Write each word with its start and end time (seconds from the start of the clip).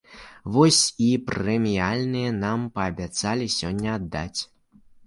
Вось 0.53 0.79
і 1.09 1.09
прэміяльныя 1.27 2.33
нам 2.41 2.67
паабяцалі 2.79 3.53
сёння 3.59 3.89
аддаць. 3.99 4.41